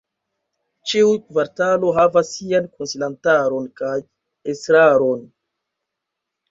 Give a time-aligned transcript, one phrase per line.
[0.91, 3.95] Ĉiu kvartalo havas sian konsilantaron kaj
[4.55, 5.27] estraron.